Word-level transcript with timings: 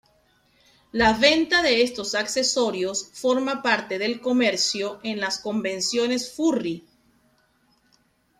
La 0.91 1.13
venta 1.15 1.61
de 1.61 1.83
estos 1.83 2.15
accesorios 2.15 3.11
forma 3.13 3.61
parte 3.61 3.99
del 3.99 4.19
comercio 4.19 4.99
en 5.03 5.19
las 5.19 5.37
convenciones 5.37 6.33
furry. 6.33 6.87